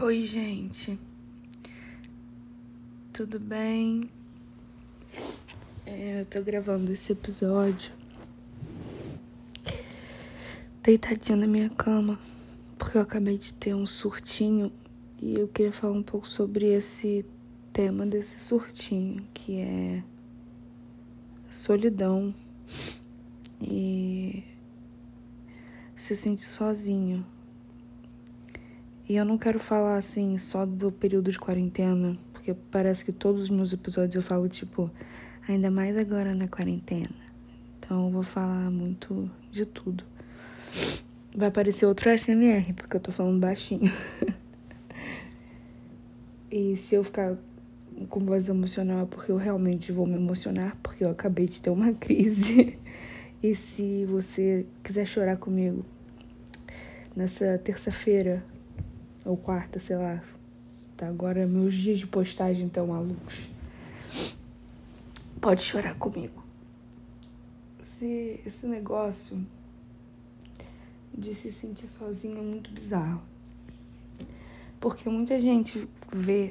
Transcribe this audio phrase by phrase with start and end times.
[0.00, 0.98] Oi, gente.
[3.12, 4.00] Tudo bem?
[5.84, 7.92] É, eu tô gravando esse episódio
[10.82, 12.18] deitadinha na minha cama,
[12.78, 14.72] porque eu acabei de ter um surtinho
[15.20, 17.22] e eu queria falar um pouco sobre esse
[17.70, 20.02] tema desse surtinho, que é
[21.50, 22.34] solidão
[23.60, 24.42] e
[25.98, 27.26] se sentir sozinho.
[29.12, 33.42] E eu não quero falar assim só do período de quarentena, porque parece que todos
[33.42, 34.90] os meus episódios eu falo tipo,
[35.46, 37.14] ainda mais agora na quarentena.
[37.78, 40.02] Então eu vou falar muito de tudo.
[41.36, 43.92] Vai aparecer outro SMR, porque eu tô falando baixinho.
[46.50, 47.36] e se eu ficar
[48.08, 51.68] com voz emocional é porque eu realmente vou me emocionar, porque eu acabei de ter
[51.68, 52.78] uma crise.
[53.42, 55.84] e se você quiser chorar comigo
[57.14, 58.42] nessa terça-feira
[59.24, 60.22] ou quarta, sei lá.
[60.96, 63.48] Tá agora meus dias de postagem estão malucos.
[65.40, 66.44] Pode chorar comigo.
[67.82, 69.44] Esse, esse negócio
[71.16, 73.22] de se sentir sozinho é muito bizarro.
[74.80, 76.50] Porque muita gente vê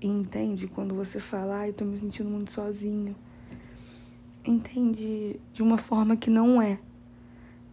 [0.00, 3.16] e entende quando você fala, ai, tô me sentindo muito sozinho.
[4.44, 6.78] Entende de uma forma que não é.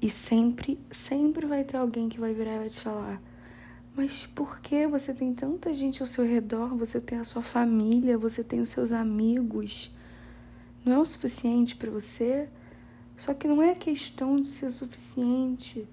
[0.01, 3.21] E sempre, sempre vai ter alguém que vai virar e vai te falar:
[3.95, 6.75] Mas por que você tem tanta gente ao seu redor?
[6.75, 9.91] Você tem a sua família, você tem os seus amigos.
[10.83, 12.49] Não é o suficiente para você?
[13.15, 15.87] Só que não é questão de ser suficiente.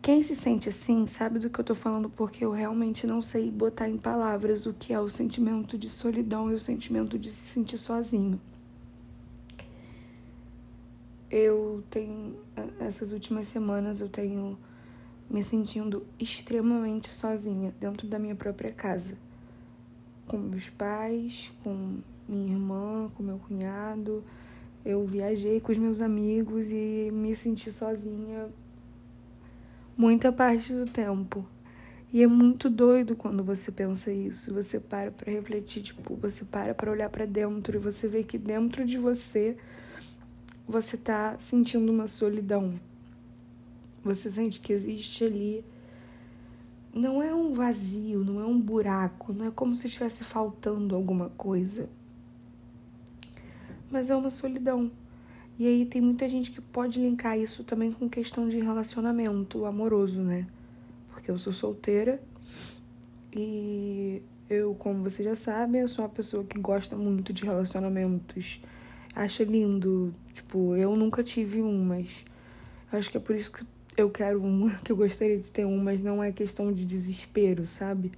[0.00, 3.50] Quem se sente assim sabe do que eu tô falando, porque eu realmente não sei
[3.50, 7.48] botar em palavras o que é o sentimento de solidão e o sentimento de se
[7.48, 8.40] sentir sozinho.
[11.30, 12.36] Eu tenho,
[12.78, 14.58] essas últimas semanas, eu tenho
[15.32, 19.18] me sentindo extremamente sozinha dentro da minha própria casa.
[20.28, 24.22] Com meus pais, com minha irmã, com meu cunhado
[24.84, 28.48] eu viajei com os meus amigos e me senti sozinha
[29.96, 31.46] muita parte do tempo.
[32.12, 34.52] E é muito doido quando você pensa isso.
[34.52, 38.36] Você para para refletir, tipo, você para para olhar para dentro e você vê que
[38.36, 39.56] dentro de você
[40.66, 42.74] você tá sentindo uma solidão.
[44.04, 45.64] Você sente que existe ali
[46.94, 51.30] não é um vazio, não é um buraco, não é como se estivesse faltando alguma
[51.30, 51.88] coisa
[53.92, 54.90] mas é uma solidão.
[55.58, 60.22] E aí tem muita gente que pode linkar isso também com questão de relacionamento amoroso,
[60.22, 60.46] né?
[61.10, 62.20] Porque eu sou solteira
[63.36, 68.62] e eu, como você já sabe, eu sou uma pessoa que gosta muito de relacionamentos.
[69.14, 70.14] Acha lindo.
[70.32, 72.24] Tipo, eu nunca tive um, mas
[72.90, 73.64] acho que é por isso que
[73.96, 77.66] eu quero um, que eu gostaria de ter um, mas não é questão de desespero,
[77.66, 78.12] sabe?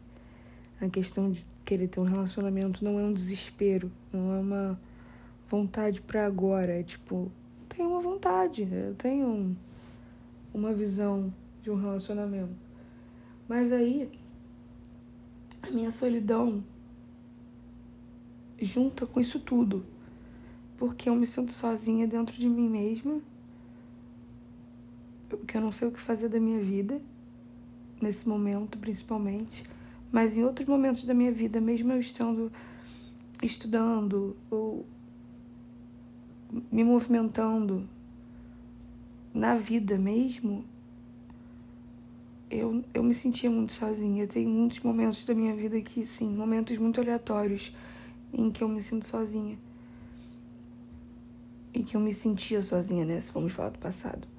[0.81, 4.81] A questão de querer ter um relacionamento não é um desespero, não é uma
[5.49, 6.73] vontade para agora.
[6.73, 7.31] É tipo,
[7.69, 9.57] tenho uma vontade, eu tenho um,
[10.53, 11.33] uma visão
[11.63, 12.55] de um relacionamento.
[13.49, 14.11] Mas aí,
[15.63, 16.63] a minha solidão
[18.61, 19.85] junta com isso tudo.
[20.77, 23.21] Porque eu me sinto sozinha dentro de mim mesma.
[25.55, 27.01] Porque eu não sei o que fazer da minha vida.
[28.03, 29.63] Nesse momento, principalmente.
[30.11, 32.51] Mas em outros momentos da minha vida, mesmo eu estando
[33.41, 34.85] estudando ou
[36.73, 37.89] me movimentando
[39.33, 40.65] na vida mesmo,
[42.51, 44.27] eu, eu me sentia muito sozinha.
[44.27, 47.73] Tem muitos momentos da minha vida que, sim, momentos muito aleatórios
[48.33, 49.57] em que eu me sinto sozinha.
[51.73, 53.21] E que eu me sentia sozinha, né?
[53.21, 54.34] Se vamos falar do passado.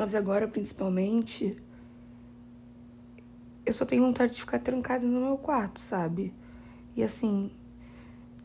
[0.00, 1.62] Mas agora, principalmente,
[3.66, 6.32] eu só tenho vontade de ficar trancada no meu quarto, sabe?
[6.96, 7.50] E assim,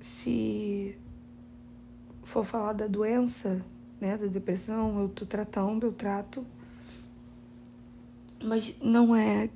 [0.02, 0.98] se
[2.24, 3.66] for falar da doença,
[4.02, 6.46] né, da depressão, eu tô tratando, eu trato.
[8.44, 9.50] Mas não é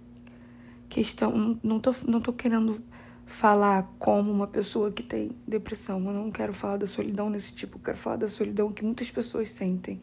[0.87, 2.81] questão, não tô, não tô querendo
[3.25, 5.99] falar como uma pessoa que tem depressão.
[6.05, 9.11] Eu não quero falar da solidão desse tipo, eu quero falar da solidão que muitas
[9.11, 9.99] pessoas sentem.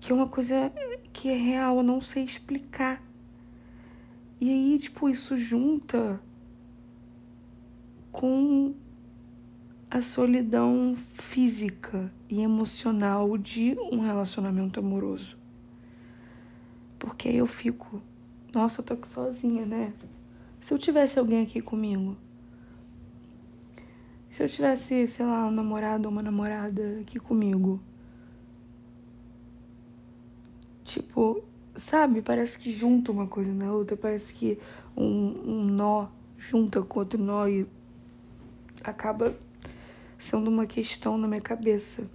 [0.00, 0.72] Que é uma coisa
[1.12, 3.02] que é real, eu não sei explicar.
[4.40, 6.20] E aí, tipo, isso junta
[8.12, 8.74] com
[9.90, 15.36] a solidão física e emocional de um relacionamento amoroso.
[16.98, 18.02] Porque aí eu fico,
[18.54, 19.92] nossa, eu tô aqui sozinha, né?
[20.60, 22.16] Se eu tivesse alguém aqui comigo,
[24.30, 27.80] se eu tivesse, sei lá, um namorado ou uma namorada aqui comigo,
[30.88, 31.44] tipo,
[31.76, 34.58] sabe, parece que junta uma coisa na outra, parece que
[34.96, 36.08] um, um nó
[36.38, 37.66] junta com outro nó e
[38.82, 39.36] acaba
[40.18, 42.08] sendo uma questão na minha cabeça.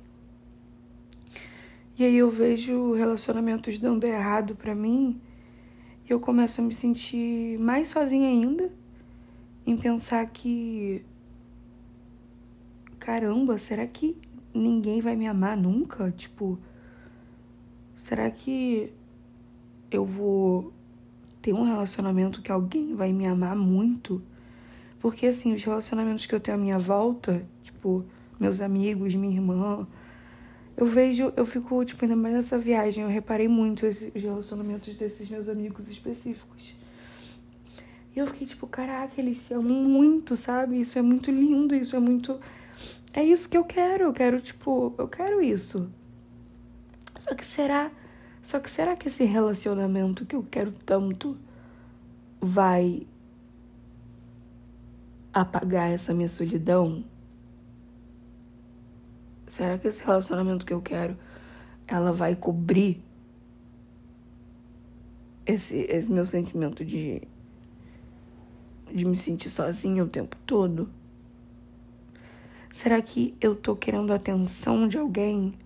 [1.97, 5.21] E aí eu vejo relacionamentos dando errado para mim
[6.09, 8.71] e eu começo a me sentir mais sozinha ainda
[9.65, 11.05] em pensar que
[12.99, 14.17] caramba, será que
[14.53, 16.11] ninguém vai me amar nunca?
[16.11, 16.57] Tipo,
[18.03, 18.91] será que
[19.89, 20.73] eu vou
[21.41, 24.21] ter um relacionamento que alguém vai me amar muito?
[24.99, 28.03] Porque assim, os relacionamentos que eu tenho à minha volta, tipo,
[28.37, 29.87] meus amigos, minha irmã,
[30.75, 35.29] eu vejo, eu fico, tipo, ainda mais nessa viagem, eu reparei muito os relacionamentos desses
[35.29, 36.75] meus amigos específicos.
[38.13, 40.81] E eu fiquei tipo, caraca, eles se amam muito, sabe?
[40.81, 42.37] Isso é muito lindo, isso é muito.
[43.13, 45.89] É isso que eu quero, eu quero, tipo, eu quero isso.
[47.23, 47.89] Só que será.
[48.41, 51.37] Só que será que esse relacionamento que eu quero tanto
[52.41, 53.07] vai
[55.33, 57.05] apagar essa minha solidão?
[59.47, 61.17] Será que esse relacionamento que eu quero,
[61.87, 63.01] ela vai cobrir
[65.45, 67.21] esse, esse meu sentimento de,
[68.93, 70.89] de me sentir sozinha o tempo todo?
[72.69, 75.62] Será que eu tô querendo a atenção de alguém?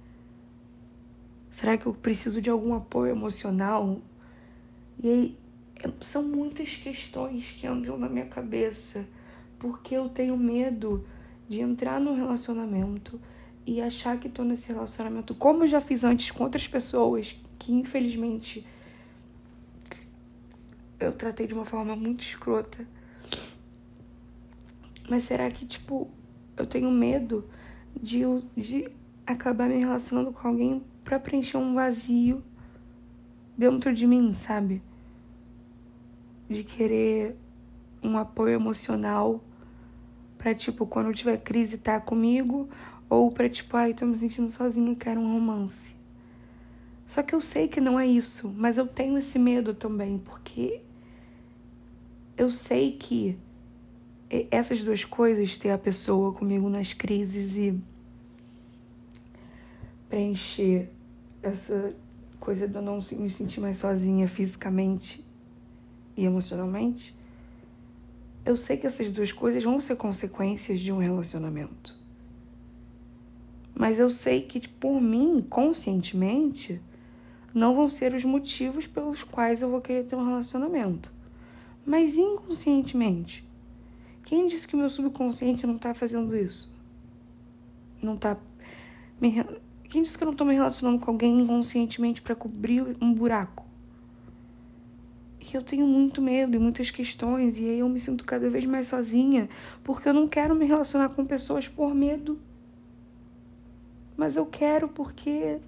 [1.57, 3.99] Será que eu preciso de algum apoio emocional?
[5.01, 5.37] E aí,
[5.99, 9.03] são muitas questões que andam na minha cabeça,
[9.57, 11.03] porque eu tenho medo
[11.49, 13.19] de entrar num relacionamento
[13.65, 17.73] e achar que tô nesse relacionamento, como eu já fiz antes com outras pessoas que
[17.73, 18.63] infelizmente
[20.99, 22.87] eu tratei de uma forma muito escrota.
[25.09, 26.07] Mas será que, tipo,
[26.55, 27.49] eu tenho medo
[27.99, 28.21] de,
[28.55, 28.87] de
[29.25, 32.43] acabar me relacionando com alguém para preencher um vazio
[33.57, 34.81] dentro de mim, sabe?
[36.49, 37.33] De querer
[38.03, 39.41] um apoio emocional
[40.37, 42.67] para tipo, quando eu tiver crise, tá comigo,
[43.09, 45.95] ou pra tipo, ai, tô me sentindo sozinha quero um romance.
[47.05, 50.81] Só que eu sei que não é isso, mas eu tenho esse medo também, porque
[52.37, 53.39] eu sei que
[54.51, 57.81] essas duas coisas, ter a pessoa comigo nas crises e
[60.09, 60.96] preencher
[61.47, 61.95] essa
[62.39, 65.25] coisa de eu não me sentir mais sozinha fisicamente
[66.15, 67.15] e emocionalmente,
[68.45, 71.95] eu sei que essas duas coisas vão ser consequências de um relacionamento.
[73.75, 76.81] Mas eu sei que, tipo, por mim, conscientemente,
[77.53, 81.11] não vão ser os motivos pelos quais eu vou querer ter um relacionamento.
[81.85, 83.47] Mas inconscientemente,
[84.23, 86.71] quem disse que o meu subconsciente não tá fazendo isso?
[88.01, 88.37] Não tá.
[89.21, 89.45] Me...
[89.89, 93.65] Quem disse que eu não tô me relacionando com alguém inconscientemente para cobrir um buraco?
[95.41, 98.65] E eu tenho muito medo e muitas questões, e aí eu me sinto cada vez
[98.65, 99.47] mais sozinha,
[99.83, 102.37] porque eu não quero me relacionar com pessoas por medo
[104.17, 105.59] mas eu quero porque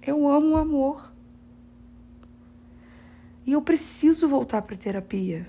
[0.00, 1.12] eu amo o amor.
[3.46, 5.46] E eu preciso voltar para terapia.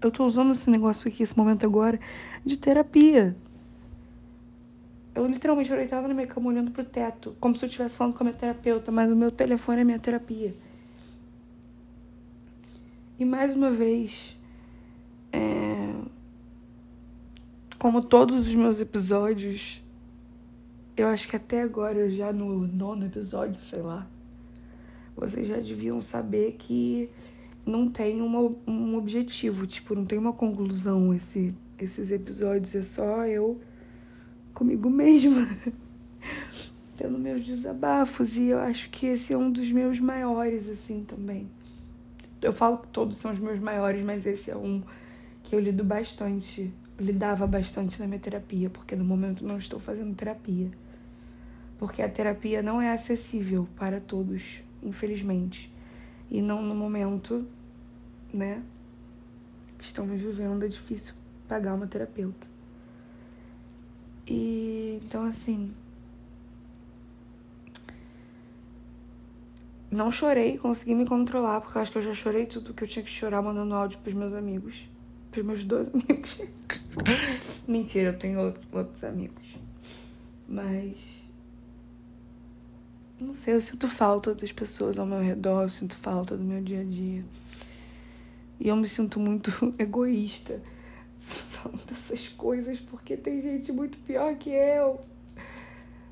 [0.00, 1.98] Eu tô usando esse negócio aqui, esse momento agora,
[2.46, 3.36] de terapia.
[5.18, 8.14] Eu literalmente eu estava na minha cama olhando pro teto, como se eu estivesse falando
[8.14, 10.54] com a minha terapeuta, mas o meu telefone é minha terapia.
[13.18, 14.38] E mais uma vez,
[15.32, 15.92] é...
[17.80, 19.82] como todos os meus episódios,
[20.96, 24.06] eu acho que até agora, já no nono episódio, sei lá,
[25.16, 27.10] vocês já deviam saber que
[27.66, 33.26] não tem uma, um objetivo, tipo, não tem uma conclusão esse, esses episódios, é só
[33.26, 33.60] eu
[34.58, 35.48] comigo mesma,
[36.96, 41.48] tendo meus desabafos, e eu acho que esse é um dos meus maiores, assim, também.
[42.42, 44.82] Eu falo que todos são os meus maiores, mas esse é um
[45.44, 50.14] que eu lido bastante, lidava bastante na minha terapia, porque no momento não estou fazendo
[50.14, 50.70] terapia
[51.78, 55.72] porque a terapia não é acessível para todos, infelizmente.
[56.28, 57.46] E não no momento,
[58.34, 58.62] né,
[59.78, 61.14] que estamos vivendo, é difícil
[61.46, 62.48] pagar uma terapeuta.
[64.28, 65.72] E então assim,
[69.90, 72.88] não chorei, consegui me controlar, porque eu acho que eu já chorei tudo que eu
[72.88, 74.86] tinha que chorar mandando áudio pros meus amigos.
[75.30, 76.42] Pros meus dois amigos.
[77.66, 79.42] Mentira, eu tenho outros amigos.
[80.46, 81.24] Mas
[83.18, 86.62] não sei, eu sinto falta das pessoas ao meu redor, eu sinto falta do meu
[86.62, 87.24] dia a dia.
[88.60, 90.60] E eu me sinto muito egoísta
[91.62, 95.00] falando dessas coisas, porque tem gente muito pior que eu.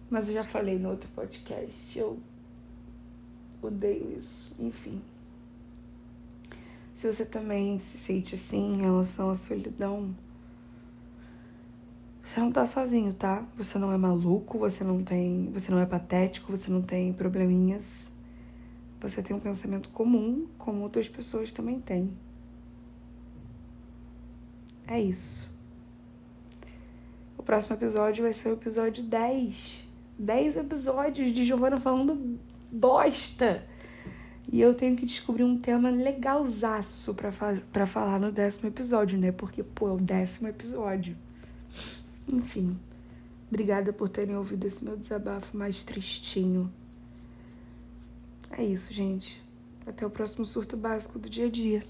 [0.08, 2.18] Mas eu já falei no outro podcast, eu
[3.62, 4.54] Odeio isso.
[4.58, 5.00] Enfim.
[6.94, 10.14] Se você também se sente assim em relação à solidão,
[12.22, 13.44] você não tá sozinho, tá?
[13.56, 18.10] Você não é maluco, você não tem, você não é patético, você não tem probleminhas.
[19.00, 22.10] Você tem um pensamento comum, como outras pessoas também têm.
[24.86, 25.48] É isso.
[27.36, 29.86] O próximo episódio vai ser o episódio 10.
[30.18, 32.38] 10 episódios de Giovana falando
[32.70, 33.64] bosta.
[34.50, 39.18] E eu tenho que descobrir um tema legalzaço pra, fa pra falar no décimo episódio,
[39.18, 39.32] né?
[39.32, 41.16] Porque, pô, é o décimo episódio.
[42.28, 42.78] Enfim,
[43.48, 46.72] obrigada por terem ouvido esse meu desabafo mais tristinho.
[48.50, 49.42] É isso, gente.
[49.84, 51.84] Até o próximo surto básico do dia a dia.